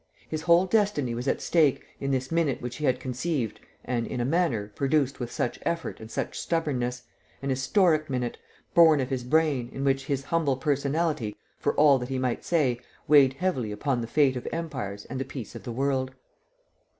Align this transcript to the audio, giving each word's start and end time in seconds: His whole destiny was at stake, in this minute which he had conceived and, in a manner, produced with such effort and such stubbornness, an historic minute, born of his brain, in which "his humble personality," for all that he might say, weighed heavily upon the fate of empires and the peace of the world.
His 0.27 0.41
whole 0.41 0.65
destiny 0.65 1.13
was 1.13 1.27
at 1.27 1.41
stake, 1.43 1.85
in 1.99 2.09
this 2.09 2.31
minute 2.31 2.59
which 2.59 2.77
he 2.77 2.85
had 2.85 2.99
conceived 2.99 3.59
and, 3.85 4.07
in 4.07 4.19
a 4.19 4.25
manner, 4.25 4.71
produced 4.73 5.19
with 5.19 5.31
such 5.31 5.59
effort 5.61 5.99
and 5.99 6.09
such 6.09 6.39
stubbornness, 6.39 7.03
an 7.43 7.51
historic 7.51 8.09
minute, 8.09 8.39
born 8.73 8.99
of 8.99 9.11
his 9.11 9.23
brain, 9.23 9.69
in 9.71 9.83
which 9.83 10.05
"his 10.05 10.23
humble 10.23 10.57
personality," 10.57 11.35
for 11.59 11.75
all 11.75 11.99
that 11.99 12.09
he 12.09 12.17
might 12.17 12.43
say, 12.43 12.79
weighed 13.07 13.33
heavily 13.33 13.71
upon 13.71 14.01
the 14.01 14.07
fate 14.07 14.35
of 14.35 14.47
empires 14.51 15.05
and 15.05 15.19
the 15.19 15.23
peace 15.23 15.53
of 15.53 15.65
the 15.65 15.71
world. 15.71 16.15